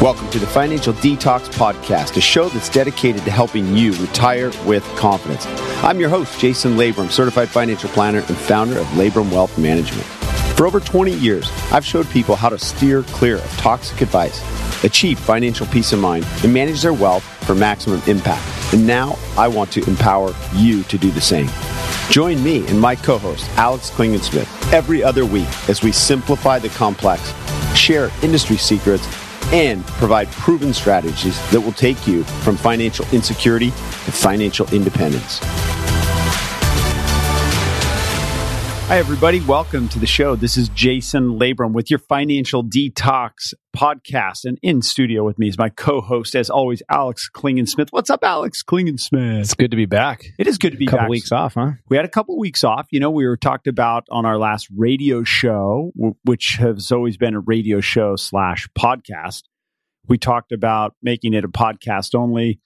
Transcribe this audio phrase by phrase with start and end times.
[0.00, 4.84] Welcome to the Financial Detox Podcast, a show that's dedicated to helping you retire with
[4.94, 5.44] confidence.
[5.82, 10.04] I'm your host, Jason Labrum, certified financial planner and founder of Labrum Wealth Management.
[10.56, 14.40] For over 20 years, I've showed people how to steer clear of toxic advice,
[14.84, 18.46] achieve financial peace of mind, and manage their wealth for maximum impact.
[18.72, 21.48] And now I want to empower you to do the same.
[22.08, 26.68] Join me and my co host, Alex Klingensmith, every other week as we simplify the
[26.68, 27.34] complex,
[27.76, 29.04] share industry secrets,
[29.52, 35.40] and provide proven strategies that will take you from financial insecurity to financial independence.
[38.88, 39.40] Hi, everybody.
[39.40, 40.34] Welcome to the show.
[40.34, 44.46] This is Jason Labrum with your Financial Detox podcast.
[44.46, 47.88] And in studio with me is my co host, as always, Alex Klingensmith.
[47.90, 49.40] What's up, Alex Klingensmith?
[49.40, 50.24] It's good to be back.
[50.38, 51.10] It is good to be a couple back.
[51.10, 51.72] weeks off, huh?
[51.90, 52.86] We had a couple weeks off.
[52.90, 55.92] You know, we were talked about on our last radio show,
[56.24, 59.42] which has always been a radio show slash podcast.
[60.06, 62.62] We talked about making it a podcast only,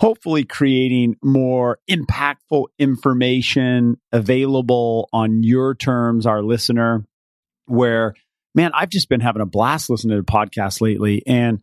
[0.00, 7.06] hopefully creating more impactful information available on your terms, our listener,
[7.66, 8.14] where,
[8.54, 11.22] man, I've just been having a blast listening to podcasts lately.
[11.26, 11.60] And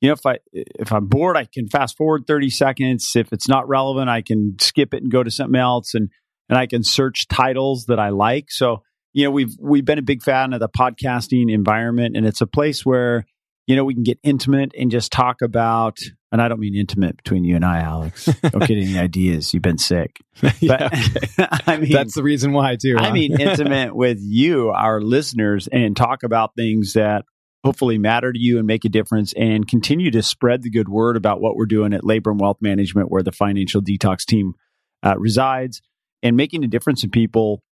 [0.00, 3.48] you know if i if i'm bored i can fast forward 30 seconds if it's
[3.48, 6.08] not relevant i can skip it and go to something else and
[6.48, 8.82] and i can search titles that i like so
[9.12, 12.46] you know we've we've been a big fan of the podcasting environment and it's a
[12.46, 13.26] place where
[13.66, 15.98] you know we can get intimate and just talk about
[16.32, 18.26] and i don't mean intimate between you and i alex.
[18.42, 20.16] Don't get any ideas you've been sick.
[20.40, 20.90] But
[21.66, 22.96] i mean That's the reason why, too.
[22.98, 27.24] I mean, intimate with you, our listeners, and talk about things that
[27.64, 31.16] hopefully matter to you and make a difference and continue to spread the good word
[31.16, 34.54] about what we're doing at Labrum Wealth Management, where the financial detox team
[35.02, 35.82] uh, resides,
[36.22, 37.62] and making a difference in people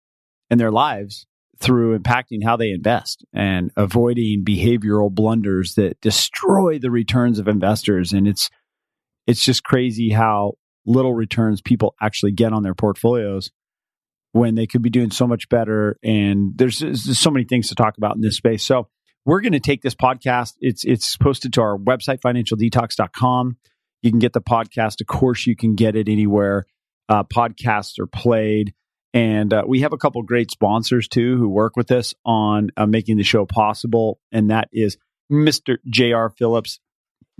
[0.50, 1.26] and their lives
[1.60, 8.12] through impacting how they invest and avoiding behavioral blunders that destroy the returns of investors.
[8.12, 8.50] And it's
[9.26, 10.54] it's just crazy how
[10.86, 13.50] little returns people actually get on their portfolios
[14.32, 15.98] when they could be doing so much better.
[16.02, 18.62] And there's, there's so many things to talk about in this space.
[18.62, 18.88] So
[19.26, 20.54] we're going to take this podcast.
[20.60, 23.58] It's it's posted to our website, financialdetox.com.
[24.00, 25.00] You can get the podcast.
[25.00, 26.66] Of course, you can get it anywhere
[27.08, 28.74] uh, podcasts are played.
[29.14, 32.86] And uh, we have a couple great sponsors too who work with us on uh,
[32.86, 34.20] making the show possible.
[34.32, 34.96] And that is
[35.32, 35.78] Mr.
[35.88, 36.30] J.R.
[36.30, 36.78] Phillips.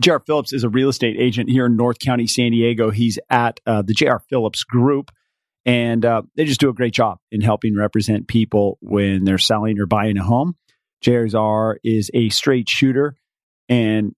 [0.01, 0.21] J.R.
[0.21, 2.91] Phillips is a real estate agent here in North County, San Diego.
[2.91, 4.21] He's at uh, the J.R.
[4.31, 5.11] Phillips Group
[5.69, 9.79] and uh, they just do a great job in helping represent people when they're selling
[9.79, 10.57] or buying a home.
[11.03, 13.15] JR is a straight shooter,
[13.69, 14.15] and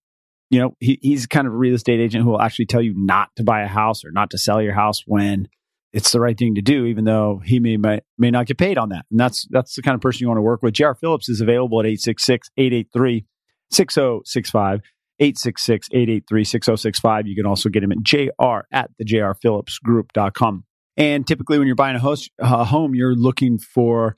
[0.48, 2.94] you know he, he's kind of a real estate agent who will actually tell you
[2.96, 5.48] not to buy a house or not to sell your house when
[5.92, 8.78] it's the right thing to do, even though he may may, may not get paid
[8.78, 9.06] on that.
[9.10, 10.74] And that's that's the kind of person you want to work with.
[10.74, 14.80] JR Phillips is available at 866-883-6065.
[15.20, 17.22] 866-883-6065.
[17.26, 20.64] You can also get him at jr at the jrphillipsgroup.com.
[20.96, 24.16] And typically, when you're buying a, host, a home, you're looking for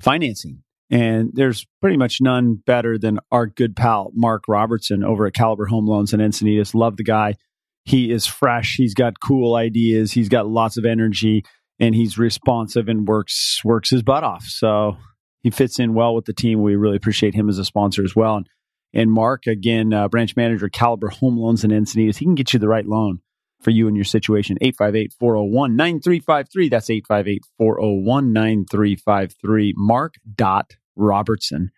[0.00, 0.62] financing.
[0.90, 5.66] And there's pretty much none better than our good pal, Mark Robertson, over at Caliber
[5.66, 6.74] Home Loans in Encinitas.
[6.74, 7.34] Love the guy.
[7.84, 8.76] He is fresh.
[8.76, 10.12] He's got cool ideas.
[10.12, 11.44] He's got lots of energy,
[11.78, 14.44] and he's responsive and works works his butt off.
[14.44, 14.96] So
[15.42, 16.62] he fits in well with the team.
[16.62, 18.36] We really appreciate him as a sponsor as well.
[18.36, 18.48] And,
[18.94, 22.58] and Mark, again, uh, branch manager, Caliber Home Loans in Encinitas, he can get you
[22.58, 23.20] the right loan
[23.60, 24.56] for you and your situation.
[24.60, 26.68] 858 401 9353.
[26.70, 29.74] That's 858 401 9353.
[29.76, 31.70] Mark dot Robertson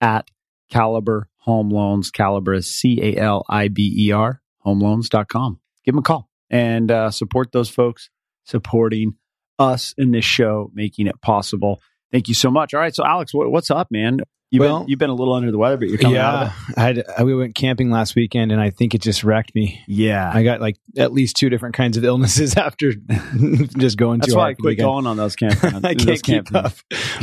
[0.00, 0.28] at
[0.70, 2.10] Caliber Home Loans.
[2.10, 5.60] Caliber is C A L I B E R, homeloans.com.
[5.84, 8.10] Give them a call and uh, support those folks
[8.44, 9.14] supporting
[9.58, 11.80] us in this show, making it possible.
[12.10, 12.74] Thank you so much.
[12.74, 12.94] All right.
[12.94, 14.20] So, Alex, what, what's up, man?
[14.52, 16.40] You've, Well- been, you've been a little under the weather, but you're coming out of
[16.48, 16.78] yeah, it.
[16.78, 19.82] I had, I, we went camping last weekend, and I think it just wrecked me.
[19.88, 20.30] Yeah.
[20.32, 22.92] I got like at least two different kinds of illnesses after
[23.78, 25.84] just going That's too why I hard the quit going on those campgrounds.
[25.86, 26.74] I uh, can't keep up.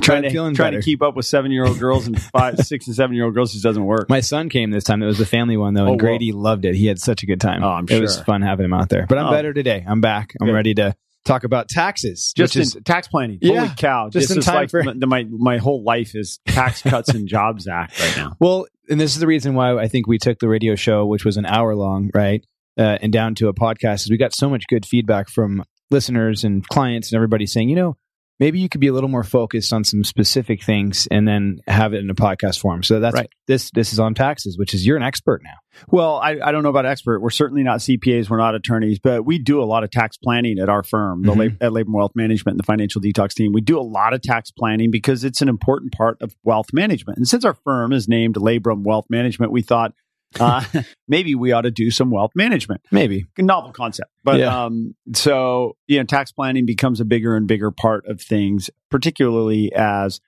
[0.01, 0.79] Trying to, trying better.
[0.81, 3.35] to keep up with seven year old girls and five, six, and seven year old
[3.35, 4.09] girls just doesn't work.
[4.09, 5.03] My son came this time.
[5.03, 6.73] It was the family one though, Oh, and Grady loved it.
[6.73, 7.63] He had such a good time.
[7.63, 9.05] Oh, I'm It was fun having him out there.
[9.07, 9.31] But I'm Oh.
[9.31, 9.85] better today.
[9.87, 10.33] I'm back.
[10.41, 10.53] I'm Good.
[10.53, 12.33] ready to talk about taxes.
[12.35, 13.39] just is in tax planning.
[13.41, 14.09] Yeah, Holy cow!
[14.09, 17.09] just this in is time like for- my, my my whole life is Tax Cuts
[17.09, 18.35] and Jobs Act right now.
[18.39, 21.25] Well, and this is the reason why I think we took the radio show, which
[21.25, 22.45] was an hour long, right,
[22.77, 26.43] uh, and down to a podcast, is we got so much good feedback from listeners
[26.43, 27.97] and clients and everybody saying, you know,
[28.39, 31.93] maybe you could be a little more focused on some specific things and then have
[31.93, 32.83] it in a podcast form.
[32.83, 33.29] So that's Right.
[33.47, 33.69] this.
[33.71, 35.55] This is on taxes, which is you're an expert now.
[35.91, 37.19] Well, I, I don't know about expert.
[37.21, 38.29] We're certainly not CPAs.
[38.29, 41.31] We're not attorneys, but we do a lot of tax planning at our firm, the
[41.33, 41.37] Mhm.
[41.37, 43.51] Lab- at Labrum Wealth Management and the Financial Detox team.
[43.53, 47.17] We do a lot of tax planning because it's an important part of wealth management.
[47.17, 49.93] And since our firm is named Labrum Wealth Management, we thought
[50.39, 50.63] uh,
[51.07, 52.81] maybe we ought to do some wealth management.
[52.91, 53.25] Maybe.
[53.37, 54.11] Novel concept.
[54.23, 54.65] But Yeah.
[54.65, 59.71] um, so, you know, tax planning becomes a bigger and bigger part of things, particularly
[59.73, 60.19] as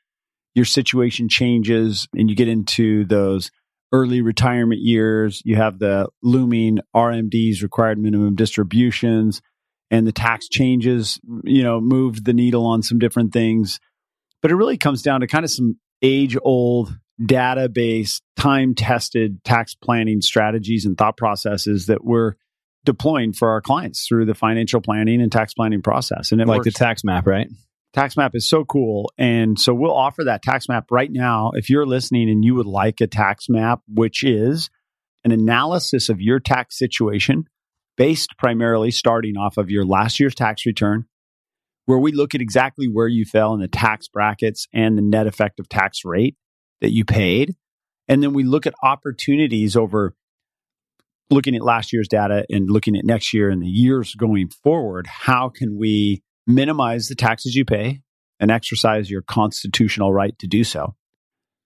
[0.56, 3.51] your situation changes and you get into those
[3.94, 5.42] early retirement years.
[5.45, 9.42] You have the looming RMDs, required minimum distributions,
[9.89, 13.80] and the tax changes, you know, moved the needle on some different things.
[14.42, 19.75] But it really comes down to kind of some age old database, time tested tax
[19.75, 22.33] planning strategies and thought processes that we're
[22.83, 26.31] deploying for our clients through the financial planning and tax planning process.
[26.31, 26.73] And it like works.
[26.73, 27.47] the tax map, right?
[27.94, 29.12] Tax Map is so cool.
[29.18, 31.51] And so we'll offer that tax map right now.
[31.56, 34.69] If you're listening and you would like a tax map, which is
[35.25, 37.45] an analysis of your tax situation
[37.97, 41.06] based primarily starting off of your last year's tax return,
[41.85, 45.27] where we look at exactly where you fell in the tax brackets and the net
[45.27, 46.38] effective tax rate
[46.81, 47.56] that you paid.
[48.07, 50.13] And then we look at opportunities over
[51.30, 55.07] looking at last year's data and looking at next year and the years going forward.
[55.07, 58.01] How can we minimize the taxes you pay
[58.39, 60.95] and exercise your constitutional right to do so?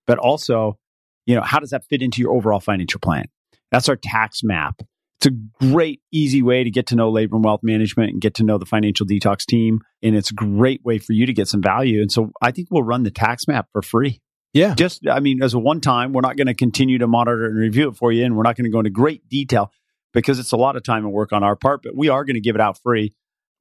[0.05, 0.77] But also,
[1.25, 3.25] you know, how does that fit into your overall financial plan?
[3.71, 4.81] That's our tax map.
[5.19, 8.43] It's a great, easy way to get to know Labrum wealth management and get to
[8.43, 9.79] know the financial detox team.
[10.03, 12.01] And it's a great way for you to get some value.
[12.01, 14.21] And so I think we'll run the tax map for free
[14.55, 14.73] Yeah.
[14.73, 17.55] just i mean as a one time we're not going to continue to monitor and
[17.57, 19.71] review it for you and we're not going to go into great detail
[20.13, 22.35] because it's a lot of time and work on our part but we are going
[22.35, 23.13] to give it out free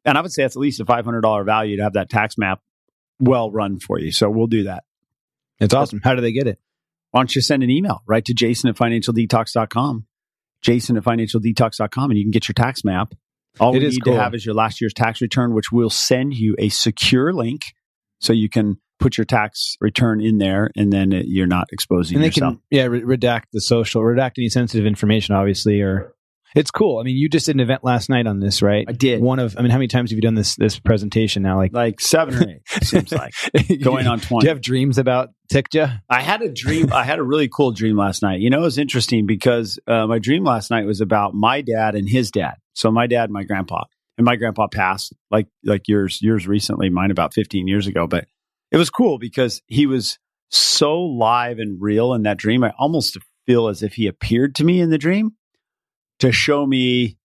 [0.07, 2.61] and i would say it's at least a $500 value to have that tax map
[3.21, 4.85] well run for you so we'll do that
[5.61, 6.01] It's awesome.
[6.03, 6.59] How do they get it?
[7.11, 10.07] why don't you send an email right to jason at financialdetox.com
[10.63, 13.15] jason at financialdetox.com and you can get your tax map
[13.61, 14.15] all It we is need cool.
[14.15, 17.75] to have is your last year's tax return which we'll send you a secure link
[18.21, 22.17] so you can put your tax return in there and then uh, you're not exposing
[22.17, 26.15] and they yourself can yeah re- redact the social redact any sensitive information obviously or
[26.55, 28.93] it's cool i mean you just did an event last night on this right I
[28.93, 29.21] did.
[29.21, 31.73] one of i mean how many times have you done this this presentation now like
[31.73, 33.35] like seven or eight, seems like.
[33.83, 34.21] Going on twenty.
[34.21, 34.45] do 20.
[34.45, 36.93] you have dreams about TCJA I had a dream.
[36.93, 38.41] I had a really cool dream last night.
[38.41, 41.95] You know, it was interesting because uh, my dream last night was about my dad
[41.95, 42.55] and his dad.
[42.73, 43.85] So my dad and my grandpa.
[44.17, 48.07] And my grandpa passed like like yours yours recently, mine about 15 years ago.
[48.07, 48.27] But
[48.75, 50.19] it was cool because he was
[50.51, 52.65] so live and real in that dream.
[52.65, 53.17] I almost
[53.47, 55.37] feel as if he appeared to me in the dream
[56.19, 57.17] to show me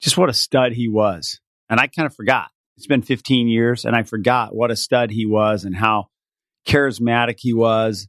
[0.00, 1.38] just what a stud he was.
[1.70, 2.48] And I kind of forgot.
[2.76, 6.06] It's been 15 years and I forgot what a stud he was and how
[6.66, 8.08] charismatic he was.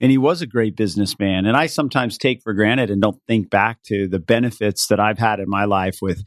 [0.00, 1.44] And he was a great businessman.
[1.44, 5.18] And I sometimes take for granted and don't think back to the benefits that I've
[5.18, 6.22] had in my life with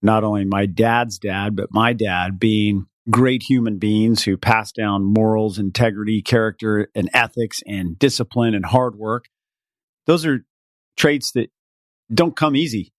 [0.00, 5.04] not only my dad's dad, but my dad being great human beings who pass down
[5.04, 9.26] morals, integrity, character, and ethics, and discipline and hard work.
[10.06, 10.44] Those are
[10.96, 11.50] traits that
[12.12, 12.92] don't come easy.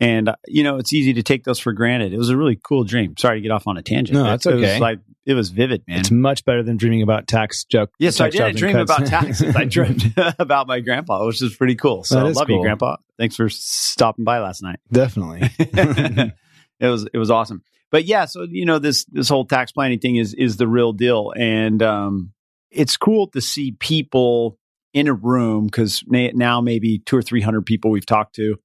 [0.00, 2.12] And, uh, you know, it's easy to take those for granted.
[2.12, 3.16] It was a really cool dream.
[3.16, 4.16] Sorry to get off on a tangent.
[4.18, 4.72] No, that's It okay.
[4.72, 6.00] was like, it was vivid, man.
[6.00, 8.40] it's much better than dreaming about tax joke Yes, did.
[8.40, 8.90] I and dreamed cuts.
[8.90, 9.54] about taxes.
[9.56, 12.02] I dreamed about my grandpa, which is pretty cool.
[12.04, 12.60] So I love you.
[12.60, 12.96] Grandpa.
[13.18, 14.80] Thanks for stopping by last night.
[14.92, 16.32] definitely it
[16.80, 17.62] was it was awesome.
[17.94, 20.92] But yeah, so you know this this whole tax planning thing is is the real
[20.92, 22.32] deal, and um,
[22.72, 24.58] it's cool to see people
[24.92, 28.56] in a room because now maybe two or three hundred people we've talked to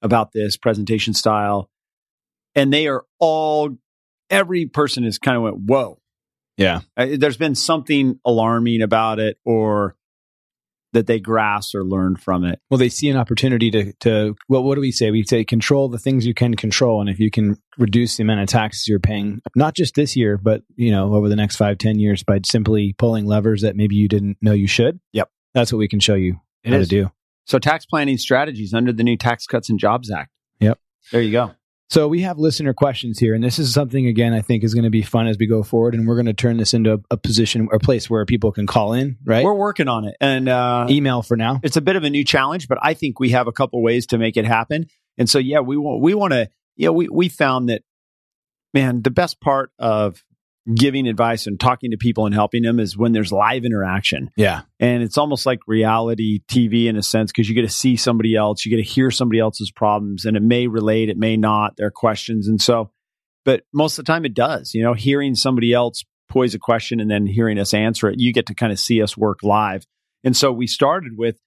[0.00, 1.68] about this presentation style,
[2.54, 3.76] and they are all
[4.30, 5.98] every person is kind of went whoa.
[6.56, 6.80] yeah.
[6.96, 9.94] Uh, there's been something alarming about it or
[10.92, 12.58] that they grasp or learn from it.
[12.70, 15.88] well they see an opportunity to to well what do we say we say control
[15.88, 18.98] the things you can control and if you can reduce the amount of taxes you're
[18.98, 22.40] paying not just this year but you know over the next five ten years by
[22.44, 25.30] simply pulling levers that maybe you didn't know you should Yep.
[25.54, 26.88] that's what we can show you It how is.
[26.88, 27.10] to do
[27.46, 30.30] So tax planning strategies under the new Tax Cuts and Jobs Act.
[30.60, 30.78] Yep.
[31.12, 31.54] There you go.
[31.90, 34.84] So we have listener questions here, and this is something again I think is going
[34.84, 36.98] to be fun as we go forward, and we're going to turn this into a,
[37.10, 39.44] a position or place where people can call in, right?
[39.44, 40.16] We're working on it.
[40.20, 41.58] And uh, Email for now.
[41.64, 44.06] it's a bit of a new challenge, but I think we have a couple ways
[44.08, 44.86] to make it happen.
[45.18, 47.82] And so, yeah, we want, we want to, you know, we, we found that,
[48.72, 50.22] man, the best part of
[50.74, 54.30] giving advice and talking to people and helping them is when there's live interaction.
[54.36, 57.96] Yeah, And it's almost like reality TV in a sense because you get to see
[57.96, 61.36] somebody else, you get to hear somebody else's problems, and it may relate, it may
[61.36, 62.46] not, their questions.
[62.46, 62.90] And so,
[63.44, 64.74] but most of the time it does.
[64.74, 68.32] You know, hearing somebody else pose a question and then hearing us answer it, you
[68.32, 69.84] get to kind of see us work live.
[70.24, 71.38] And so we started with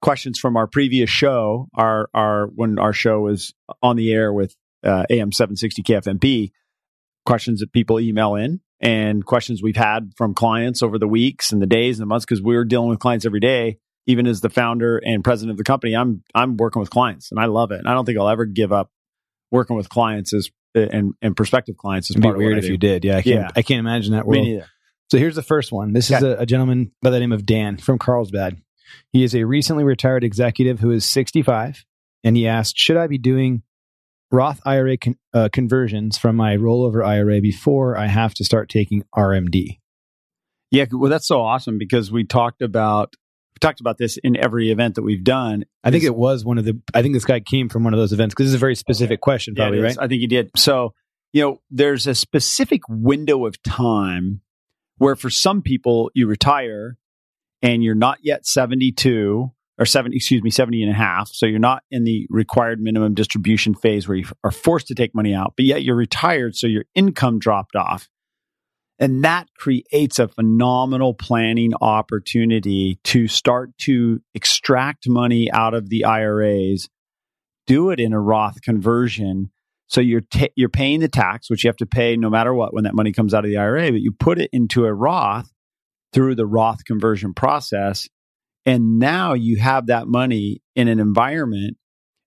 [0.00, 4.54] questions from our previous show, our our when our show was on the air with
[4.84, 6.50] uh, AM 760 KFMB,
[7.24, 11.62] questions that people email in and questions we've had from clients over the weeks and
[11.62, 14.50] the days and the months because we're dealing with clients every day even as the
[14.50, 17.78] founder and president of the company, I'm I'm working with clients and I love it.
[17.78, 18.90] And I don't think I'll ever give up
[19.50, 22.78] working with clients as and and prospective clients Is It'd be of weird if you
[22.78, 23.04] did.
[23.04, 23.34] Yeah, I can't.
[23.34, 23.50] Yeah.
[23.54, 24.48] I can't imagine that Me world.
[24.48, 24.66] neither.
[25.10, 25.92] So here's the first one.
[25.92, 28.56] This is a, a gentleman by the name of Dan from Carlsbad.
[29.12, 31.84] He is a recently retired executive who is 65,
[32.24, 33.62] and he asked, "Should I be doing
[34.32, 39.04] Roth IRA con- uh, conversions from my rollover IRA before I have to start taking
[39.14, 39.78] RMD?"
[40.70, 43.14] Yeah, well, that's so awesome because we talked about
[43.54, 45.64] we talked about this in every event that we've done.
[45.84, 46.80] I think it was one of the.
[46.94, 48.74] I think this guy came from one of those events because this is a very
[48.74, 49.98] specific question, probably it right.
[50.00, 50.50] I think he did.
[50.56, 50.94] So,
[51.32, 54.40] you know, there's a specific window of time
[54.96, 56.96] where for some people you retire
[57.60, 61.28] and you're not yet 72 or 70, excuse me, 70 and a half.
[61.32, 65.14] So you're not in the required minimum distribution phase where you are forced to take
[65.14, 66.56] money out, but yet you're retired.
[66.56, 68.08] So your income dropped off.
[68.98, 76.04] And that creates a phenomenal planning opportunity to start to extract money out of the
[76.04, 76.88] IRAs,
[77.66, 79.50] do it in a Roth conversion.
[79.88, 82.72] So you're ta you're paying the tax, which you have to pay no matter what
[82.72, 85.50] when that money comes out of the IRA, but you put it into a Roth
[86.12, 88.08] through the Roth conversion process,
[88.64, 91.76] and now you have that money in an environment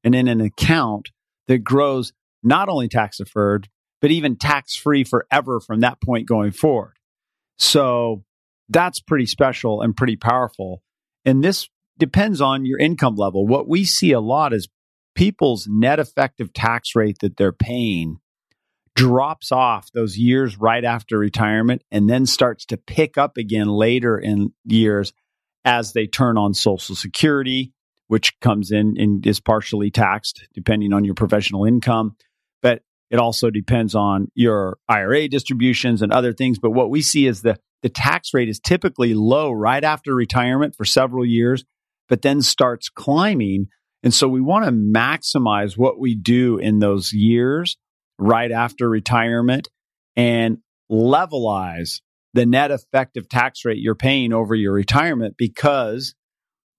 [0.03, 1.09] and in an account
[1.47, 2.13] that grows
[2.43, 3.69] not only tax deferred
[4.01, 6.93] but even tax free forever from that point going forward.
[7.57, 8.23] So
[8.69, 10.83] that's pretty special and pretty powerful.
[11.23, 13.47] And this depends on your income level.
[13.47, 14.67] What we see a lot is
[15.15, 18.17] people's net effective tax rate that they're paying
[18.95, 24.17] drops off those years right after retirement and then starts to pick up again later
[24.17, 25.13] in years
[25.65, 27.73] as they turn on Social Security,
[28.07, 32.15] which comes in and is partially taxed depending on your professional income.
[32.61, 36.59] But it also depends on your IRA distributions and other things.
[36.59, 40.75] But what we see is the, the tax rate is typically low right after retirement
[40.75, 41.65] for several years,
[42.07, 43.67] but then starts climbing.
[44.03, 47.77] And so we want to maximize what we do in those years
[48.19, 49.67] right after retirement
[50.15, 50.59] and
[50.91, 52.01] levelize
[52.35, 56.13] the net effective tax rate you're paying over your retirement because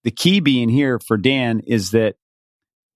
[0.04, 2.16] the key being here for Dan is that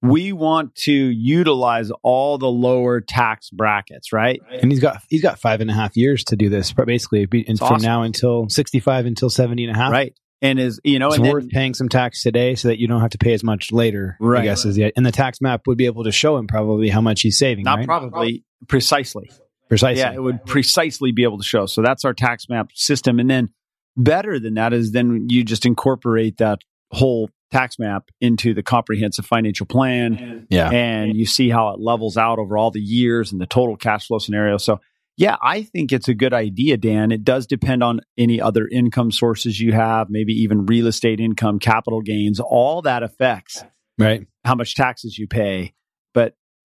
[0.02, 4.40] we want to utilize all the lower tax brackets, right?
[4.50, 7.26] And he's got he's got five and a half years to do this, but basically,
[7.49, 7.83] and from awesome.
[7.83, 9.90] now until 65 until 70 and a half.
[9.90, 10.14] Right.
[10.43, 12.88] And is, you know, It's and then- worth paying some tax today so that you
[12.88, 14.17] don't have to pay as much later.
[14.21, 14.40] Right.
[14.40, 16.88] I guess is the and the tax map would be able to show him probably
[16.90, 17.64] how much he's saving.
[17.64, 17.87] not right?
[17.87, 19.31] probably precisely.
[19.71, 20.00] Precisely.
[20.00, 21.65] Yeah, it would precisely be able to show.
[21.65, 23.19] So that's our tax map system.
[23.19, 23.49] And then
[23.97, 26.59] better than that is then you just incorporate that
[26.91, 30.71] whole tax map into the comprehensive financial plan yeah.
[30.71, 34.07] and you see how it levels out over all the years and the total cash
[34.07, 34.57] flow scenario.
[34.59, 34.81] So
[35.17, 37.12] yeah, I think it's a good idea, Dan.
[37.12, 41.59] It does depend on any other income sources you have, maybe even real estate income,
[41.59, 43.65] capital gains, all that affects
[43.99, 44.27] Right.
[44.45, 45.75] how much taxes you pay.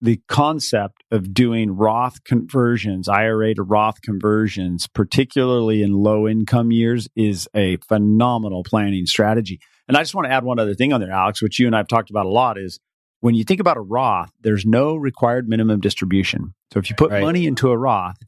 [0.05, 7.07] The concept of doing Roth conversions, IRA to Roth conversions, particularly in low income years,
[7.15, 9.59] is a phenomenal planning strategy.
[9.87, 11.75] And I just want to add one other thing on there, Alex, which you and
[11.75, 12.79] I have talked about a lot is
[13.21, 16.53] when you think about a Roth, there's no required minimum distribution.
[16.71, 17.23] So if you put Right.
[17.23, 18.19] money into a Roth,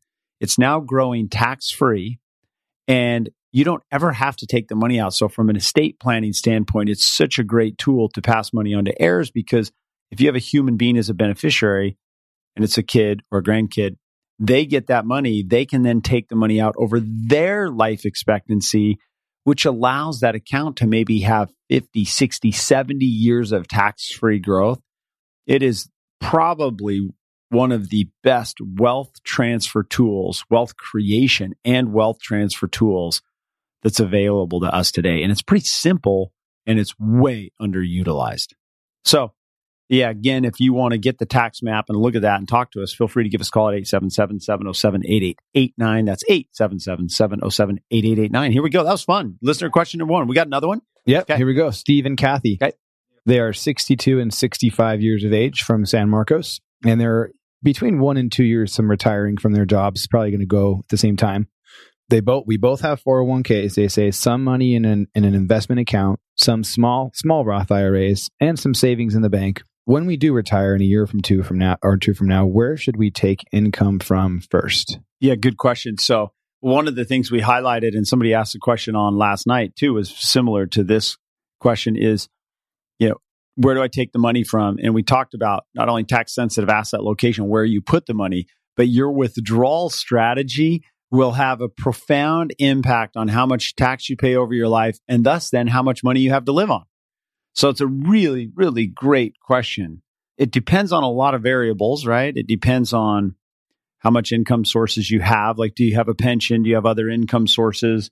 [0.42, 2.18] it's now growing tax free
[2.88, 5.14] and you don't ever have to take the money out.
[5.14, 8.86] So from an estate planning standpoint, it's such a great tool to pass money on
[8.86, 9.72] to heirs because
[10.12, 11.98] if you have a human being as a beneficiary
[12.56, 13.98] and it's a kid or a grandkid,
[14.40, 15.44] they get that money.
[15.44, 19.00] They can then take the money out over their life expectancy,
[19.44, 24.80] which allows that account to maybe have 50, 60, 70 years of tax free growth.
[25.46, 27.10] It is probably
[27.50, 33.22] one of the best wealth transfer tools, wealth creation and wealth transfer tools
[33.84, 35.24] that's available to us today.
[35.24, 36.34] And it's pretty simple
[36.66, 38.54] and it's way underutilized.
[39.06, 39.32] So,
[39.90, 42.48] yeah, again, if you want to get the tax map and look at that and
[42.48, 46.06] talk to us, feel free to give us a call at 877 707 8889.
[46.06, 48.52] That's 877 707 8889.
[48.52, 48.84] Here we go.
[48.84, 49.38] That was fun.
[49.42, 50.28] Listener question number one.
[50.28, 50.82] We got another one?
[51.06, 51.24] Yep.
[51.24, 51.38] Okay.
[51.38, 51.72] Here we go.
[51.72, 52.58] Steve and Kathy.
[52.62, 52.76] Okay.
[53.26, 57.32] They are 62 and 65 years of age from San Marcos, and they're
[57.64, 60.08] between one and two years from retiring from their jobs.
[60.08, 61.48] Probably going to go at the same time.
[62.10, 63.76] They both we both have 401ks.
[63.76, 68.30] They say some money in an in an investment account, some small small Roth IRAs,
[68.40, 69.64] and some savings in the bank.
[69.88, 72.46] When we do retire in a year from two from now or two from now,
[72.46, 75.00] where should we take income from first?
[75.22, 75.98] Yeah, good question.
[75.98, 79.78] So, one of the things we highlighted, and somebody asked a question on last night
[79.78, 81.18] too, was similar to this
[81.62, 82.28] question is,
[83.00, 83.16] you know,
[83.56, 84.78] where do I take the money from?
[84.84, 88.48] And we talked about not only tax sensitive asset location, where you put the money,
[88.76, 94.36] but your withdrawal strategy will have a profound impact on how much tax you pay
[94.36, 96.84] over your life and thus then how much money you have to live on.
[97.58, 100.04] So it's a really, really great question.
[100.38, 102.32] It depends on a lot of variables, right?
[102.38, 103.34] It depends on
[103.98, 105.58] how much income sources you have.
[105.58, 106.62] Like, do you have a pension?
[106.62, 108.12] Do you have other income sources?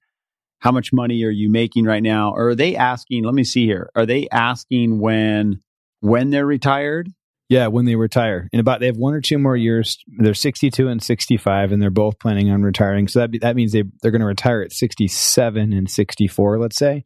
[0.57, 2.31] How much money are you making right now?
[2.31, 3.91] Or are they asking, let me see here.
[3.95, 5.61] Are they asking when
[5.99, 7.09] when they're retired?
[7.47, 8.49] Yeah, when they retire.
[8.51, 9.99] In about they have one or two more years.
[10.17, 13.07] They're 62 and 65 and they're both planning on retiring.
[13.07, 16.77] So that be, that means they they're going to retire at 67 and 64, let's
[16.77, 17.03] say.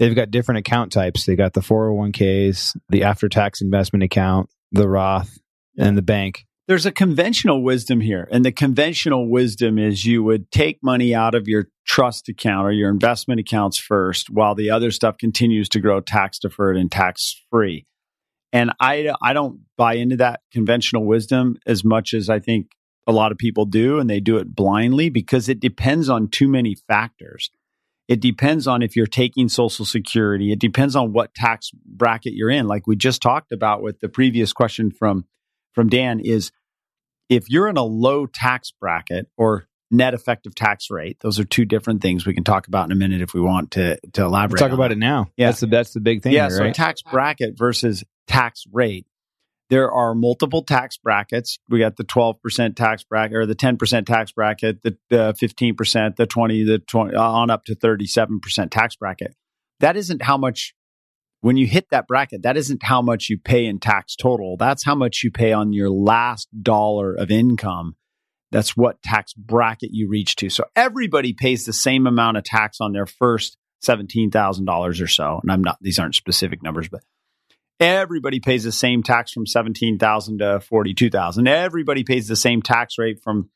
[0.00, 1.26] They've got different account types.
[1.26, 5.38] They got the 401k's, the after-tax investment account, the Roth,
[5.78, 8.28] and the bank there's a conventional wisdom here.
[8.30, 12.70] And the conventional wisdom is you would take money out of your trust account or
[12.70, 17.42] your investment accounts first while the other stuff continues to grow tax deferred and tax
[17.50, 17.86] free.
[18.52, 22.70] And I, I don't buy into that conventional wisdom as much as I think
[23.04, 23.98] a lot of people do.
[23.98, 27.50] And they do it blindly because it depends on too many factors.
[28.10, 30.50] It depends on if you're taking Social Security.
[30.50, 32.66] It depends on what tax bracket you're in.
[32.66, 35.26] Like we just talked about with the previous question from
[35.74, 36.50] from Dan is
[37.28, 41.64] if you're in a low tax bracket or net effective tax rate, those are two
[41.64, 44.60] different things we can talk about in a minute if we want to to elaborate.
[44.60, 44.96] We'll talk about that.
[44.96, 45.30] it now.
[45.36, 46.32] Yeah, that's the that's the big thing.
[46.32, 46.74] Yeah, here, so right?
[46.74, 49.06] tax bracket versus tax rate.
[49.70, 51.60] There are multiple tax brackets.
[51.68, 56.26] We got the 12% tax bracket or the 10% tax bracket, the, the 15%, the
[56.26, 59.34] 20, the 20 on up to 37% tax bracket.
[59.78, 60.74] That isn't how much
[61.40, 64.56] when you hit that bracket, that isn't how much you pay in tax total.
[64.58, 67.96] That's how much you pay on your last dollar of income.
[68.50, 70.50] That's what tax bracket you reach to.
[70.50, 75.40] So everybody pays the same amount of tax on their first $17,000 or so.
[75.42, 77.02] And I'm not, these aren't specific numbers, but
[77.80, 81.48] everybody pays the same tax from 17,000 to 42,000.
[81.48, 83.50] Everybody pays the same tax rate from,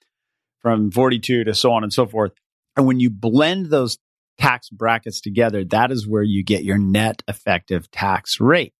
[0.61, 2.33] from 42 to so on and so forth.
[2.77, 3.99] And when you blend those
[4.39, 8.73] tax brackets together, that is where you get your net effective tax rate.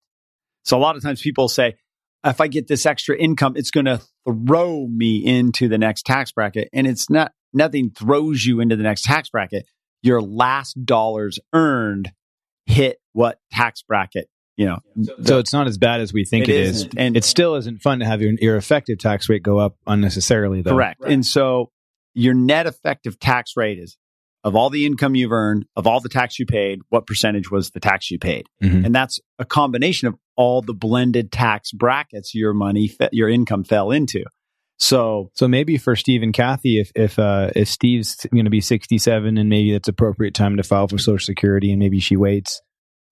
[0.63, 1.75] So a lot of times people say,
[2.25, 6.31] if I get this extra income, it's going to throw me into the next tax
[6.31, 6.69] bracket.
[6.73, 9.67] And it's not, nothing throws you into the next tax bracket.
[10.01, 12.11] Your last dollars earned
[12.65, 14.77] hit what tax bracket, you know.
[15.23, 17.99] So it's not as bad as we think It it And- it still isn't fun
[17.99, 20.71] to have your, your effective tax rate go up unnecessarily, though.
[20.71, 21.01] Correct.
[21.05, 21.71] And so
[22.13, 23.97] your net effective tax rate is
[24.43, 27.71] of all the income you've earned, of all the tax you paid, what percentage was
[27.71, 28.45] the tax you paid?
[28.63, 28.85] Mhm.
[28.85, 33.63] And that's a combination of all the blended tax brackets your money, fe- your income
[33.63, 34.23] fell into.
[34.77, 38.61] So So maybe for Steve and Kathy, if if uh, if Steve's going to be
[38.61, 42.15] sixty seven and maybe it's appropriate time to file for Social Security, and maybe she
[42.17, 42.61] waits,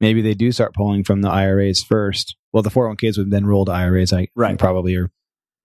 [0.02, 2.36] maybe they do start pulling from the IRAs first.
[2.52, 4.58] Well, the four hundred one ks would then roll to IRAs, I Right.
[4.58, 5.12] probably, or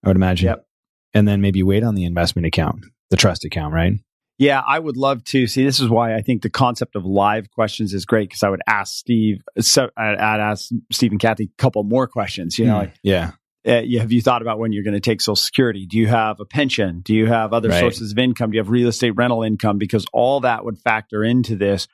[0.05, 0.67] I would imagine, Yep.
[1.15, 3.95] and then maybe wait on the investment account, the trust account, right?
[4.39, 5.65] Yeah, I would love to see.
[5.65, 8.63] This is why I think the concept of live questions is great because I would
[8.69, 12.57] ask Steve, so I'd, I'd ask Steve and Kathy a couple more questions.
[12.59, 12.79] You know, Hmm.
[12.79, 13.33] like, yeah,
[13.67, 15.87] uh, you- have you thought about when you're going to take Social Security?
[15.87, 17.01] Do you have a pension?
[17.05, 17.81] Do you have other Right.
[17.81, 18.53] sources of income?
[18.53, 19.77] Do you have real estate rental income?
[19.77, 21.89] Because all that would factor into this.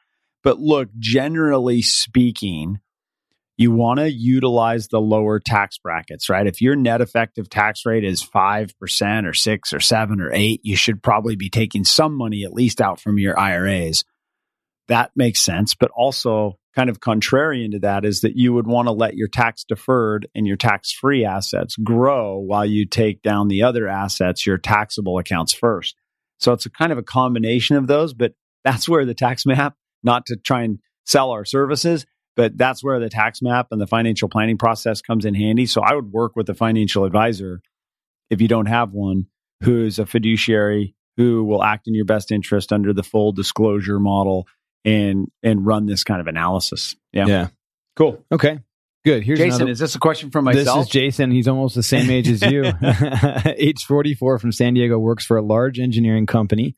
[0.44, 2.78] But look, generally speaking,
[3.56, 6.46] you want to utilize the lower tax brackets, right?
[6.46, 10.76] If your net effective tax rate is 5% or 6 or 7 or 8, you
[10.76, 14.04] should probably be taking some money at least out from your IRAs.
[14.88, 18.88] That makes sense, but also kind of contrarian to that is that you would want
[18.88, 23.48] to let your tax deferred and your tax free assets grow while you take down
[23.48, 25.94] the other assets, your taxable accounts first.
[26.38, 29.76] So it's a kind of a combination of those, but that's where the tax map,
[30.04, 33.86] not to try and sell our services, but that's where the tax map and the
[33.86, 35.66] financial planning process comes in handy.
[35.66, 37.60] So I would work with a financial advisor
[38.30, 39.26] if you don't have one
[39.62, 44.46] who's a fiduciary who will act in your best interest under the full disclosure model
[44.84, 46.96] and and run this kind of analysis.
[47.12, 47.26] Yeah.
[47.26, 47.48] yeah.
[47.96, 48.24] Cool.
[48.32, 48.58] Okay,
[49.04, 49.22] good.
[49.22, 49.70] Here's Jason, another.
[49.70, 50.58] is this a question from myself?
[50.58, 50.86] This myself?
[50.86, 51.30] is Jason.
[51.30, 52.64] He's almost the same age as you.
[53.56, 56.74] age 44 from San Diego, works for a large engineering company.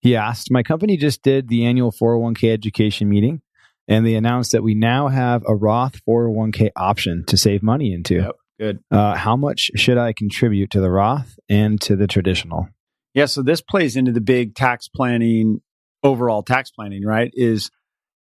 [0.00, 3.42] He asked, My company just did the annual 401k education meeting,
[3.86, 8.16] and they announced that we now have a Roth 401k option to save money into.
[8.16, 8.36] Yep.
[8.60, 8.80] Good.
[8.90, 12.68] Uh, how much should I contribute to the Roth and to the traditional?
[13.14, 15.60] Yeah, so this plays into the big tax planning,
[16.02, 17.30] overall tax planning, right?
[17.34, 17.70] Is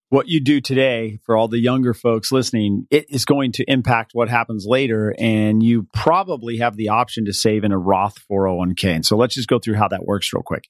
[0.09, 4.11] what you do today for all the younger folks listening, it is going to impact
[4.13, 5.13] what happens later.
[5.19, 8.85] And you probably have the option to save in a Roth 401k.
[8.85, 10.65] And so let's just go through how that works real quick.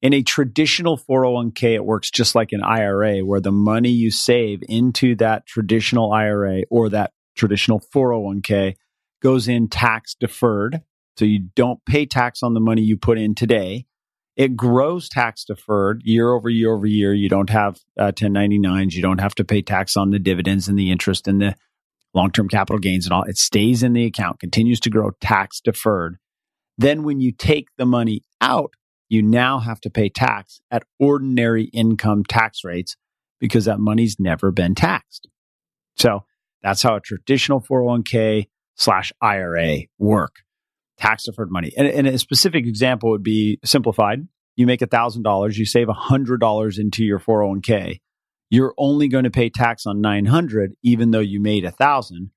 [0.00, 4.62] In a traditional 401k, it works just like an IRA, where the money you save
[4.68, 8.76] into that traditional IRA or that traditional 401k
[9.20, 10.82] goes in tax deferred.
[11.16, 13.86] So you don't pay tax on the money you put in today.
[14.36, 17.12] It grows tax deferred year over year over year.
[17.12, 18.92] You don't have uh, 1099s.
[18.92, 21.56] You don't have to pay tax on the dividends and the interest and the
[22.14, 23.24] long term capital gains and all.
[23.24, 26.18] It stays in the account, continues to grow tax deferred.
[26.76, 28.74] Then when you take the money out,
[29.08, 32.96] you now have to pay tax at ordinary income tax rates
[33.40, 35.28] because that money's never been taxed.
[35.96, 36.24] So
[36.62, 40.36] that's how a traditional 401k slash IRA work.
[40.98, 41.72] Tax deferred money.
[41.76, 44.26] And, and, a specific example would be simplified.
[44.56, 48.00] You make $1,000, you save $100 into your 401k.
[48.50, 52.30] You're only going to pay tax on 900 even though you made 1000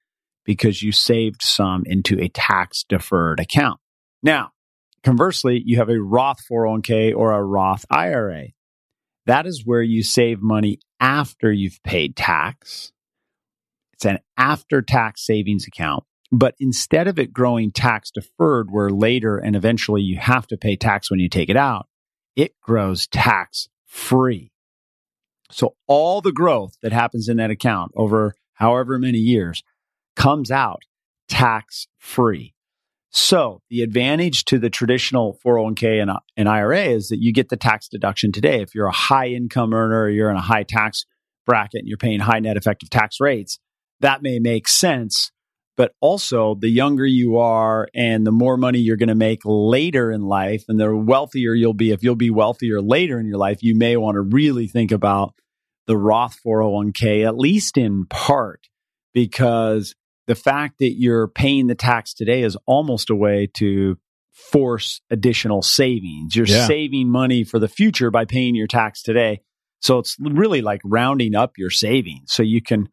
[0.45, 3.79] because you saved some into a tax deferred account.
[4.21, 4.51] Now,
[5.03, 8.47] conversely, you have a Roth 401k or a Roth IRA.
[9.25, 12.91] That is where you save money after you've paid tax.
[13.93, 16.03] It's an after tax savings account.
[16.31, 20.75] But instead of it growing tax deferred, where later and eventually you have to pay
[20.75, 21.87] tax when you take it out,
[22.35, 24.51] it grows tax free.
[25.51, 29.63] So all the growth that happens in that account over however many years
[30.15, 30.83] comes out
[31.27, 32.53] tax free.
[33.11, 37.49] So the advantage to the traditional 401k and, uh, and IRA is that you get
[37.49, 38.61] the tax deduction today.
[38.61, 41.05] If you're a high income earner or you're in a high tax
[41.45, 43.59] bracket and you're paying high net effective tax rates,
[43.99, 45.31] that may make sense.
[45.77, 50.11] But also, the younger you are and the more money you're going to make later
[50.11, 53.63] in life, and the wealthier you'll be, if you'll be wealthier later in your life,
[53.63, 55.33] you may want to really think about
[55.87, 58.67] the Roth 401k, at least in part,
[59.13, 59.95] because
[60.27, 63.97] the fact that you're paying the tax today is almost a way to
[64.31, 66.35] force additional savings.
[66.35, 66.67] You're yeah.
[66.67, 69.41] saving money for the future by paying your tax today.
[69.81, 72.89] So it's really like rounding up your savings so you can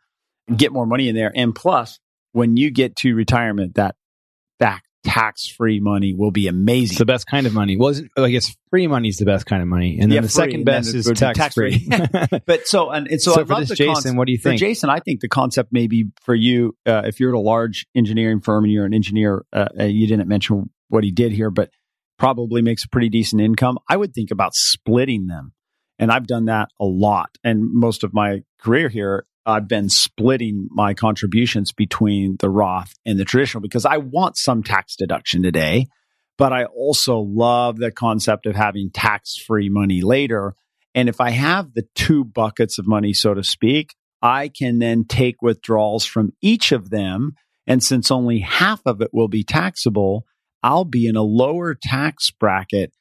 [0.57, 1.33] get more money in there.
[1.35, 1.99] And plus,
[2.33, 3.97] when you get to retirement, that
[5.09, 6.93] tax free money will be amazing.
[6.95, 7.77] It's the best kind of money.
[7.79, 10.29] Well, I guess free money is the best kind of money, and then yeah, the
[10.29, 11.89] free, second best is tax free.
[12.47, 14.61] but so and, and so, so for this, Jason, concept, what do you think?
[14.61, 17.87] For Jason, I think the concept maybe for you, uh, if you're at a large
[17.95, 21.71] engineering firm and you're an engineer, uh, you didn't mention what he did here, but
[22.19, 23.79] probably makes a pretty decent income.
[23.89, 25.53] I would think about splitting them.
[26.01, 27.31] And I've done that a lot.
[27.43, 33.19] And most of my career here, I've been splitting my contributions between the Roth and
[33.19, 35.87] the traditional because I want some tax deduction today,
[36.37, 40.55] but I also love the concept of having tax free money later.
[40.95, 45.07] And if I have the two buckets of money, so to speak, I can then
[45.07, 47.33] take withdrawals from each of them.
[47.67, 50.27] And since only half of it will be taxable,
[50.63, 52.93] I'll be in a lower tax bracket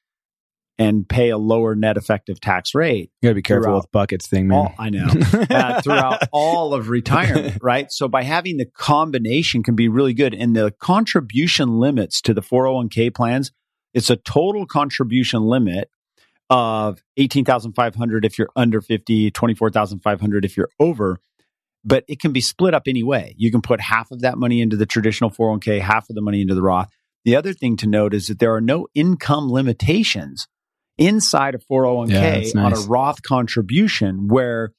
[0.79, 3.11] and pay a lower net effective tax rate.
[3.21, 4.59] You got to be careful with buckets thing, man.
[4.59, 5.07] All, I know.
[5.49, 7.91] uh, throughout all of retirement, right?
[7.91, 10.35] So by having the combination can be really good.
[10.35, 13.51] And the contribution limits to the 401k plans,
[13.93, 15.89] it's a total contribution limit
[16.49, 21.19] of 18,500 if you're under 50, 24,500 if you're over.
[21.83, 23.33] But it can be split up anyway.
[23.37, 26.41] You can put half of that money into the traditional 401k, half of the money
[26.41, 26.89] into the Roth.
[27.25, 30.47] The other thing to note is that there are no income limitations
[30.97, 32.55] inside a 401k yeah, nice.
[32.55, 34.73] on a Roth contribution where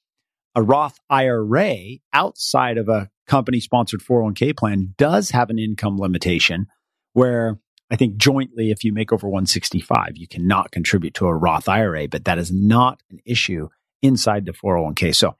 [0.54, 1.76] a Roth IRA
[2.12, 6.66] outside of a company sponsored 401k plan does have an income limitation
[7.12, 7.58] where
[7.90, 12.08] I think jointly, if you make over 165, you cannot contribute to a Roth IRA,
[12.08, 13.68] but that is not an issue
[14.02, 15.14] inside the 401k.
[15.14, 15.36] So,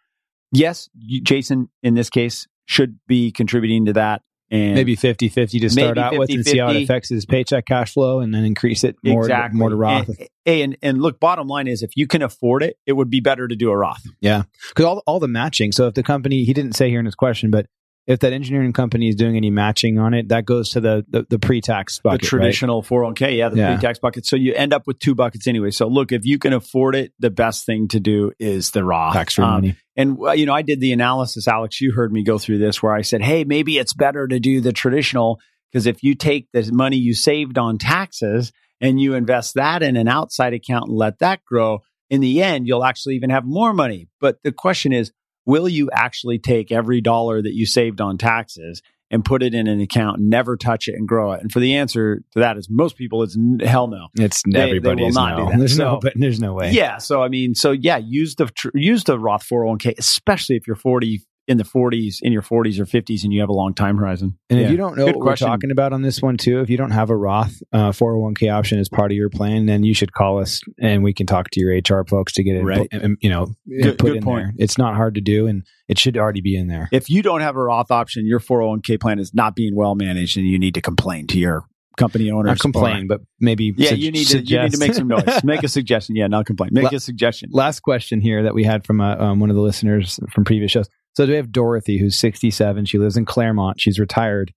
[0.51, 0.89] yes,
[1.23, 4.23] Jason, in this case, should be contributing to that.
[4.51, 6.51] And maybe 50 50 to start out 50, with and 50.
[6.51, 9.59] see how it affects his paycheck cash flow and then increase it more, exactly.
[9.59, 10.09] more to Roth.
[10.09, 13.21] And, and, and look, bottom line is if you can afford it, it would be
[13.21, 14.03] better to do a Roth.
[14.21, 14.45] Yeah.
[14.69, 15.73] Because all, all the matching.
[15.73, 17.67] So if the company, he didn't say here in his question, but
[18.09, 21.27] if that engineering company is doing any matching on it, that goes to the the,
[21.29, 23.75] the pre-tax bucket, the traditional 401k, yeah, the yeah.
[23.75, 24.25] pre-tax bucket.
[24.25, 25.71] So you end up with two buckets anyway.
[25.71, 29.13] So look, if you can afford it, the best thing to do is the Roth.
[29.13, 29.77] Tax-free um, money.
[29.95, 31.81] And you know, I did the analysis, Alex.
[31.83, 34.63] You heard me go through this, where I said, hey, maybe it's better to do
[34.63, 35.39] the traditional
[35.71, 39.97] because if you take the money you saved on taxes and you invest that in
[39.97, 43.75] an outside account and let that grow, in the end, you'll actually even have more
[43.75, 44.09] money.
[44.19, 45.13] But the question is,
[45.49, 49.67] will you actually take every dollar that you saved on taxes and put it in
[49.67, 51.41] an account, never touch it and grow it?
[51.41, 54.09] And for the answer to that is most people, it's hell no.
[54.15, 55.45] It's they, everybody will not no.
[55.47, 55.59] do that.
[55.59, 56.73] There's so, no, but there's no way.
[56.73, 56.99] Yeah.
[56.99, 61.23] So I mean, so yeah, use the use the Roth 401k, especially if you're 40,
[61.49, 64.39] in the 40s, in your 40s or 50s, and you have a long time horizon.
[64.51, 64.67] And yeah.
[64.67, 65.47] if you don't know Good what question.
[65.49, 68.53] we're talking about on this one too, if you don't have a Roth uh, 401k
[68.53, 71.49] option as part of your plan, then you should call us and we can talk
[71.53, 72.87] to your HR folks to get it, right.
[73.21, 74.45] you know, good, put good in point.
[74.45, 74.53] there.
[74.59, 76.89] It's not hard to do, and it should already be in there.
[76.93, 80.37] If you don't have a Roth option, your 401k plan is not being well managed,
[80.37, 81.65] and you need to complain to your
[81.97, 82.47] company owners.
[82.47, 85.43] Not complain, but maybe Yeah, su- you need to you need to make some noise.
[85.45, 86.15] make a suggestion.
[86.15, 86.71] Yeah, not complain.
[86.73, 87.51] Make La- a suggestion.
[87.53, 90.71] Last question here that we had from uh, um, one of the listeners from previous
[90.71, 90.89] shows.
[91.19, 92.85] So we have Dorothy, who's 67.
[92.85, 93.81] She lives in Claremont.
[93.81, 94.55] She's retired.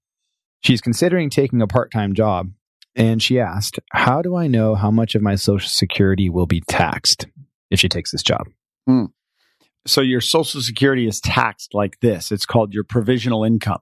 [0.59, 2.51] She's considering taking a part time job.
[2.95, 6.61] And she asked, How do I know how much of my Social Security will be
[6.67, 7.25] taxed
[7.71, 8.45] if she takes this job?
[9.87, 12.31] So your Social Security is taxed like this.
[12.31, 13.81] It's called your provisional income,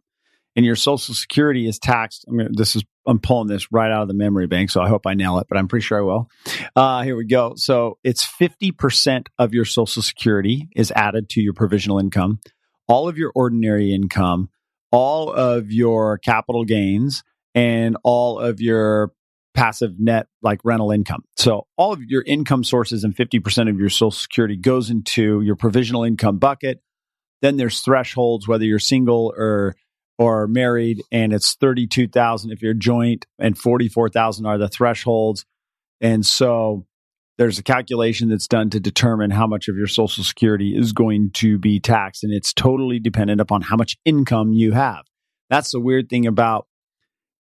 [0.56, 2.24] and your Social Security is taxed.
[2.30, 4.88] I mean, this is I'm pulling this right out of the memory bank, so I
[4.88, 6.30] hope I nail it, but I'm pretty sure I will.
[6.78, 7.56] Uh, here we go.
[7.58, 12.40] So it's 50 percent of your Social Security is added to your provisional income,
[12.90, 14.50] all of your ordinary income,
[14.92, 17.24] all of your capital gains,
[17.56, 19.14] and all of your
[19.54, 21.24] passive net like rental income.
[21.38, 25.56] So all of your income sources and 50% of your social security goes into your
[25.56, 26.82] provisional income bucket.
[27.42, 29.76] Then there's thresholds whether you're single or
[30.18, 35.46] or married and it's 32,000 if you're joint and 44,000 are the thresholds.
[36.02, 36.86] And so
[37.40, 41.32] there's a calculation that's done to determine how much of your social security is going
[41.32, 45.06] to be taxed and it's totally dependent upon how much income you have.
[45.50, 46.68] That's the weird thing about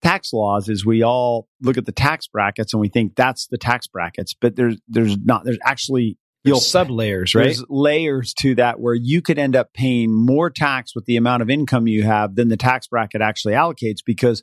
[0.01, 3.57] tax laws is we all look at the tax brackets and we think that's the
[3.57, 7.43] tax brackets, but there's there's not there's actually You'll you'll sub layers, right?
[7.43, 11.41] there's layers to that where you could end up paying more tax with the amount
[11.41, 14.41] of income you have than the tax bracket actually allocates because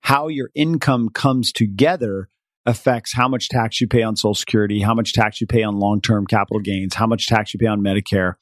[0.00, 2.28] how your income comes together
[2.66, 5.78] affects how much tax you pay on social security, how much tax you pay on
[5.78, 8.34] long-term capital gains, how much tax you pay on Medicare.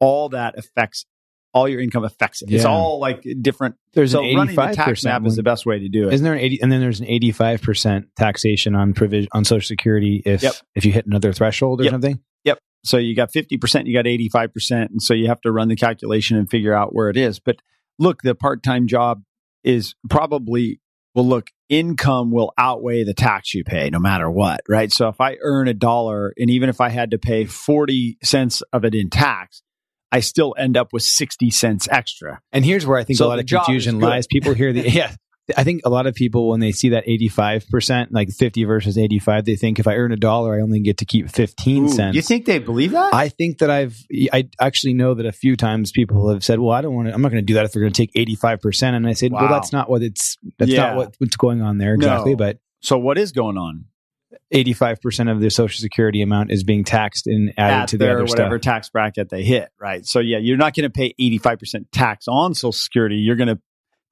[0.00, 1.06] All that affects
[1.54, 2.50] all your income affects it.
[2.50, 5.66] It's all like different There's so an running the 85% tax map is the best
[5.66, 6.14] way to do it.
[6.14, 10.22] Isn't there an 80 and then there's an 85% taxation on provision on social security
[10.24, 10.54] if Yep.
[10.74, 11.92] if you hit another threshold or Yep.
[11.92, 12.20] something?
[12.44, 12.58] Yep.
[12.84, 14.90] So you got 50%, you got 85%.
[14.92, 17.38] And so you have to run the calculation and figure out where it is.
[17.38, 17.56] But
[17.98, 19.22] look, the part time job
[19.62, 20.80] is probably,
[21.14, 24.92] well, look, income will outweigh the tax you pay no matter what, right?
[24.92, 28.62] So if I earn a dollar and even if I had to pay 40 cents
[28.72, 29.62] of it in tax,
[30.10, 32.40] I still end up with 60 cents extra.
[32.52, 34.26] And here's where I think So a lot of confusion lies.
[34.26, 35.14] People hear the yeah.
[35.56, 39.44] I think a lot of people when they see that 85%, like 50 versus 85,
[39.44, 42.14] they think if I earn a dollar, I only get to keep 15 Ooh, cents.
[42.14, 43.12] you think they believe that?
[43.12, 43.96] I think that I've
[44.32, 47.14] I actually know that a few times people have said, "Well, I don't want to.
[47.14, 49.14] I'm not going to do that if they're going to take 85 percent." And I
[49.14, 50.38] said, "Well, that's not what it's.
[50.58, 50.88] That's Yeah.
[50.88, 52.32] not what, what's going on there exactly.
[52.32, 52.36] No.
[52.36, 53.86] But so what is going on?
[54.52, 58.04] 85 percent of the Social Security amount is being taxed and added at to the
[58.04, 58.74] their other whatever stuff.
[58.74, 60.06] tax bracket they hit, right?
[60.06, 63.16] So yeah, you're not going to pay 85% tax on Social Security.
[63.16, 63.60] You're going to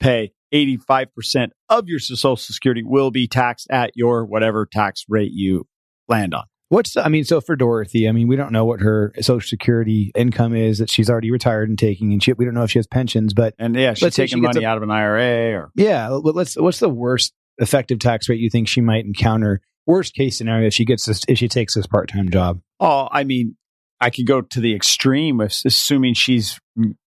[0.01, 5.67] pay 85% of your Social Security will be taxed at your whatever tax rate you
[6.09, 6.45] land on.
[6.69, 9.41] What's the, I mean, so for Dorothy, I mean, we don't know what her Social
[9.41, 12.71] Security income is that she's already retired and taking, and she, we don't know if
[12.71, 13.35] she has pensions.
[13.35, 16.35] But And yeah, she's taking she money a- out of an IRA or yeah, let-
[16.37, 16.55] let's.
[16.57, 19.61] What's the worst effective tax rate you think she might encounter?
[19.87, 22.61] Worst case scenario if she gets this, if she takes this part time job.
[22.79, 23.57] Oh, I mean,
[24.01, 26.61] I could go to the extreme of assuming she's,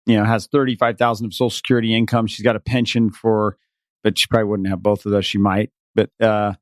[0.09, 2.27] you know, has 35,000 of social security income.
[2.27, 3.57] She's got a pension for,
[4.03, 5.25] but she probably wouldn't have both of those.
[5.27, 6.55] She might, but, uh,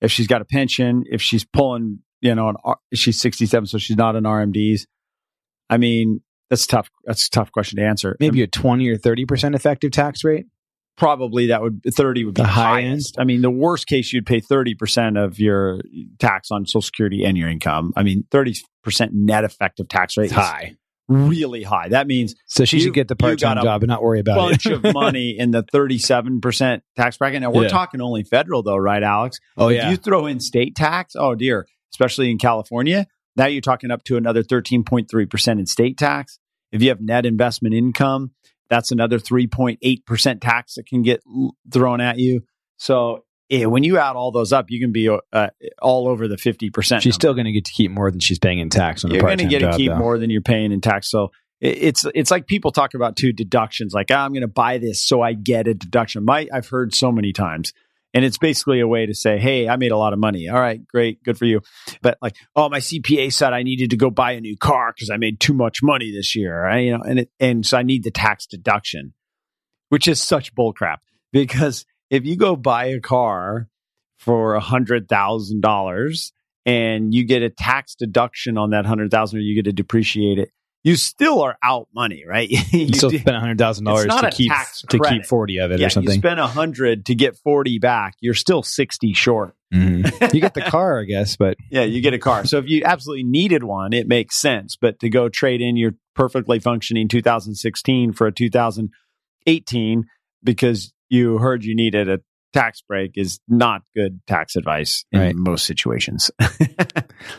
[0.00, 3.76] if she's got a pension, if she's pulling, you know, an, R- she's 67, so
[3.78, 4.86] she's not an RMDs.
[5.68, 6.90] I mean, that's tough.
[7.04, 8.16] That's a tough question to answer.
[8.20, 10.46] Maybe a 20 or 30 percent effective tax rate.
[10.98, 13.16] probably that would 30 would be The the high highest.
[13.18, 15.80] I mean, the worst case you'd pay 30% of your
[16.18, 17.92] tax on social security and your income.
[17.96, 18.60] I mean, 30%
[19.12, 20.76] net effective tax rate It's is high.
[21.08, 21.88] Really high.
[21.88, 24.20] That means So she You- should get the part time a job and not worry
[24.20, 24.82] about bunch it.
[24.82, 27.42] Bunch of money in the 37% tax bracket.
[27.42, 27.68] Now we're Yeah.
[27.68, 29.38] talking only federal though, right, Alex?
[29.56, 29.90] oh if yeah.
[29.90, 34.16] you throw in state tax, oh dear, especially in California, now you're talking up to
[34.16, 36.38] another 13.3% in state tax.
[36.70, 38.32] If you have net investment income,
[38.70, 41.22] that's another 3.8% tax that can get
[41.70, 42.42] thrown at you.
[42.78, 45.48] So yeah, when you add all those up, you can be uh,
[45.82, 47.02] all over the 50%.
[47.02, 49.20] she's still going to get to keep more than she's paying in tax on you're
[49.20, 49.96] going to get to keep though.
[49.98, 51.10] more than you're paying in tax.
[51.10, 54.48] So it- it's it's like people talk about two deductions, like "Ah, I'm going to
[54.48, 56.24] buy this so I get a deduction.
[56.24, 57.72] My I've heard so many times,
[58.14, 60.48] and it's basically a way to say, hey, I made a lot of money.
[60.48, 61.60] All right, great, good for you.
[62.00, 65.10] But like, oh, my CPA said I needed to go buy a new car because
[65.10, 66.80] I made too much money this year, right?
[66.86, 69.12] You know, and it, and so I need the tax deduction,
[69.90, 70.96] which is such bullcrap
[71.32, 73.68] because if you go buy a car
[74.18, 76.32] for a hundred thousand dollars
[76.64, 80.38] and you get a tax deduction on that hundred thousand, or you get to depreciate
[80.38, 80.50] it,
[80.84, 82.50] you still are out money, right?
[82.72, 84.52] You still spend hundred thousand dollars to keep
[84.90, 86.12] to keep forty of it yeah, or something.
[86.12, 88.14] you spend a hundred to get forty back.
[88.20, 89.56] You're still sixty short.
[89.72, 90.34] Mhm.
[90.34, 92.44] you get the car, I guess, but Yeah, you get a car.
[92.44, 94.76] So if you absolutely needed one, it makes sense.
[94.76, 100.04] But to go trade in your perfectly functioning 2016 for a 2018
[100.44, 102.18] because you heard you needed a
[102.52, 105.34] tax break is not good tax advice in Right.
[105.36, 106.80] most situations, unless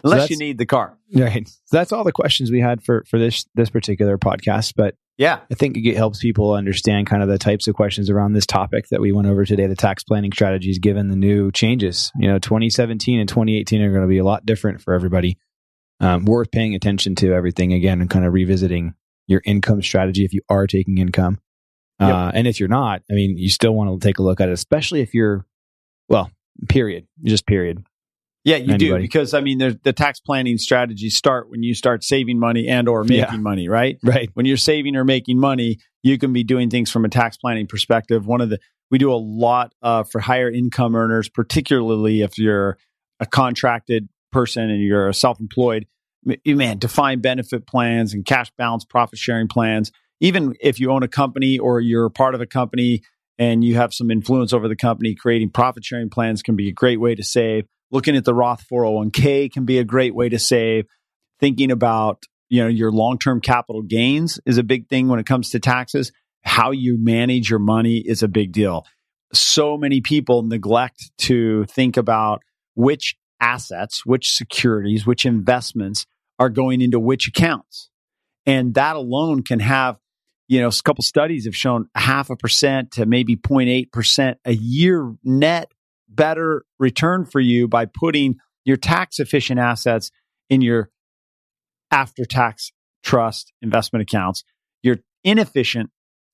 [0.04, 0.98] that's- you need the car.
[1.14, 1.48] Right.
[1.48, 4.74] So that's all the questions we had for for this this particular podcast.
[4.76, 8.34] But Yeah, I think it helps people understand kind of the types of questions around
[8.34, 12.12] this topic that we went over today, the tax planning strategies given the new changes.
[12.18, 15.38] You know, 2017 and 2018 are going to be a lot different for everybody.
[16.00, 18.96] Um, worth paying attention to everything again and kind of revisiting
[19.28, 21.38] your income strategy if you are taking income.
[22.10, 24.50] Uh, and if you're not, I mean, you still want to take a look at
[24.50, 25.46] it, especially if you're,
[26.10, 26.30] well,
[26.70, 27.84] period, just period.
[28.44, 32.40] yeah, you do because I mean, the tax planning strategies start when you start saving
[32.40, 33.38] money and or making Yeah.
[33.38, 33.98] money, right?
[34.04, 34.30] Right.
[34.34, 37.68] when you're saving or making money, you can be doing things from a tax planning
[37.68, 38.26] perspective.
[38.28, 38.60] One of the
[38.92, 42.78] we do a lot uh, for higher income earners, particularly if you're
[43.20, 45.88] a contracted person and you're a self-employed.
[46.46, 49.92] Man, defined benefit plans and cash balance profit sharing plans.
[50.24, 53.04] Even if you own a company or you're part of a company
[53.38, 56.72] and you have some influence over the company, creating profit sharing plans can be a
[56.72, 57.66] great way to save.
[57.92, 60.86] Looking at the Roth 401k can be a great way to save.
[61.42, 65.50] Thinking about you know your long-term capital gains is a big thing when it comes
[65.50, 66.12] to taxes
[66.44, 68.86] how you manage your money is a big deal
[69.34, 72.44] so many people neglect to think about
[72.76, 76.06] which assets which securities which investments
[76.38, 77.90] are going into which accounts
[78.46, 79.98] and that alone can have
[80.54, 85.12] you know a couple studies have shown half a percent to maybe 0.8% a year
[85.24, 85.72] net
[86.08, 90.12] better return for you by putting your tax efficient assets
[90.52, 90.92] in your
[91.90, 94.44] after tax trust investment accounts,
[94.84, 95.90] your inefficient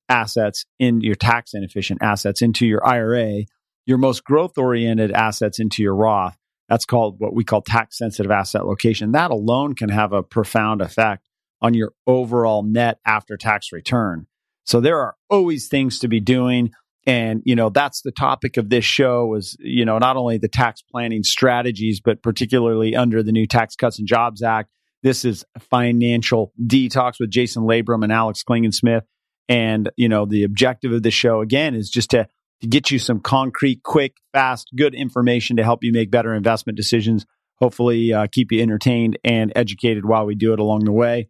[0.10, 3.44] assets in your tax inefficient assets into your IRA,
[3.86, 6.38] your most growth oriented assets into your Roth.
[6.68, 9.14] That's called what we call tax sensitive asset location.
[9.14, 11.29] That alone can have a profound effect
[11.62, 14.28] on your overall net after tax return.
[14.64, 16.72] So there are always things to be doing.
[17.06, 20.48] And, you know, that's the topic of this show was, you know, not only the
[20.48, 24.70] tax planning strategies, but particularly under the new Tax Cuts and Jobs Act.
[25.02, 29.04] This is financial detox with Jason Labrum and Alex Klingensmith.
[29.48, 32.28] And, you know, the objective of this show again is just to,
[32.62, 36.76] to get you some concrete, quick, fast, good information to help you make better investment
[36.76, 37.26] decisions.
[37.56, 41.30] Hopefully, uh, keep you entertained and educated while we do it along the way.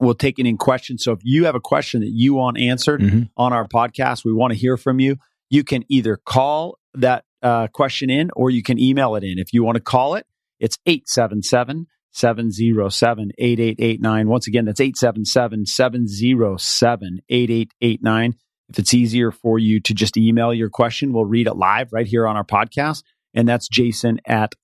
[0.00, 1.02] We'll take it in questions.
[1.04, 3.30] So if you have a question that you want answered Mhm.
[3.36, 5.16] on our podcast, we want to hear from you.
[5.50, 9.38] You can either call that uh, question in or you can email it in.
[9.38, 10.26] If you want to call it,
[10.58, 14.28] it's 877 707 8889.
[14.28, 18.34] Once again, that's 877 707 8889.
[18.70, 22.06] If it's easier for you to just email your question, we'll read it live right
[22.06, 23.02] here on our podcast.
[23.34, 24.54] And that's Jason at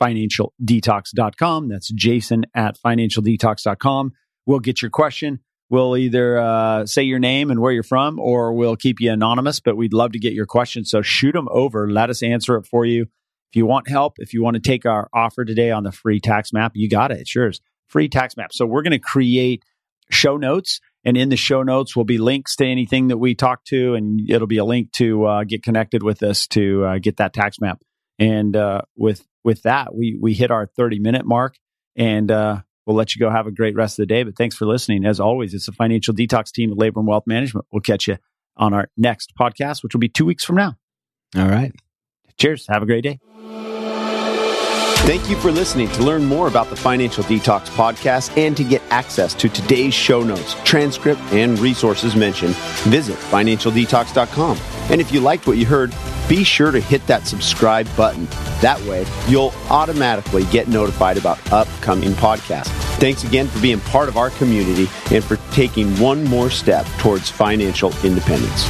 [0.00, 1.68] financialdetox.com.
[1.68, 4.12] That's Jason at financialdetox.com.
[4.48, 5.40] We'll get your question.
[5.68, 9.60] We'll either uh, say your name and where you're from, or we'll keep you anonymous,
[9.60, 10.90] but we'd love to get your questions.
[10.90, 11.90] So shoot them over.
[11.90, 13.02] Let us answer it for you.
[13.02, 16.18] If you want help, if you want to take our offer today on the free
[16.18, 17.20] tax map, you got it.
[17.20, 17.60] It's yours.
[17.88, 18.54] Free tax map.
[18.54, 19.62] So we're going to create
[20.10, 20.80] show notes.
[21.04, 24.20] And in the show notes will be links to anything that we talk to, and
[24.28, 27.60] it'll be a link to uh, get connected with us to uh, get that tax
[27.60, 27.82] map.
[28.18, 31.56] And uh, with with that, we we hit our thirty minute mark,
[31.96, 34.22] and uh, we'll let you go have a great rest of the day.
[34.22, 35.04] But thanks for listening.
[35.04, 37.66] As always, it's the financial detox team at Labrum Wealth Management.
[37.70, 38.16] We'll catch you
[38.56, 40.76] on our next podcast, which will be two weeks from now.
[41.36, 41.72] All right.
[42.38, 42.66] Cheers.
[42.68, 43.20] Have a great day.
[45.06, 45.88] Thank you for listening.
[45.92, 50.22] To learn more about the Financial Detox podcast and to get access to today's show
[50.22, 54.58] notes, transcript, and resources mentioned, visit financialdetox.com.
[54.90, 55.94] And if you liked what you heard,
[56.28, 58.26] be sure to hit that subscribe button.
[58.60, 62.68] That way, you'll automatically get notified about upcoming podcasts.
[62.98, 67.30] Thanks again for being part of our community and for taking one more step towards
[67.30, 68.64] financial independence.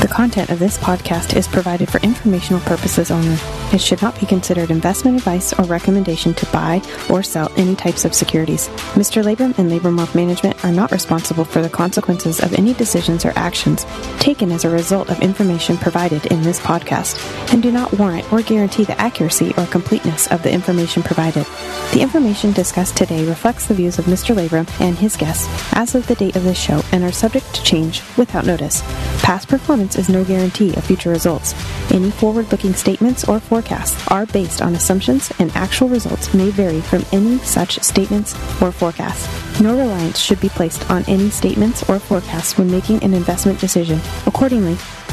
[0.00, 3.36] The content of this podcast is provided for informational purposes only.
[3.70, 8.06] It should not be considered investment advice or recommendation to buy or sell any types
[8.06, 8.68] of securities.
[8.96, 9.22] Mr.
[9.22, 13.34] Labrum and Labrum Wealth Management are not responsible for the consequences of any decisions or
[13.36, 13.84] actions
[14.18, 17.20] taken as a result of information provided in this podcast
[17.52, 21.44] and do not warrant or guarantee the accuracy or completeness of the information provided.
[21.92, 24.34] The information discussed today reflects the views of Mr.
[24.34, 27.62] Labrum and his guests as of the date of this show and are subject to
[27.62, 28.80] change without notice.
[29.22, 29.48] Past
[29.90, 31.54] performance is no guarantee of future results.
[31.92, 36.80] Any forward looking statements or forecasts are based on assumptions, and actual results may vary
[36.80, 39.28] from any such statements or forecasts.
[39.60, 44.00] No reliance should be placed on any statements or forecasts when making an investment decision.
[44.26, 44.76] Accordingly,